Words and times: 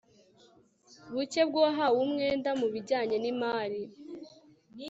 buke 1.13 1.41
bw 1.49 1.53
uwahawe 1.59 1.97
umwenda 2.05 2.49
mu 2.59 2.67
bijyanye 2.73 3.15
n 3.19 3.25
imari 3.31 3.81